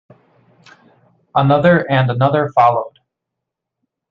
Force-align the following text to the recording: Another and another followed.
Another 1.35 1.87
and 1.91 2.09
another 2.09 2.49
followed. 2.55 2.97